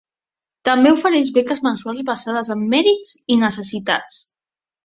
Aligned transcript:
També 0.69 0.93
ofereix 0.95 1.29
beques 1.35 1.61
mensuals 1.67 2.01
basades 2.09 2.51
en 2.57 2.67
mèrits 2.75 3.15
i 3.37 3.41
necessitats. 3.47 4.21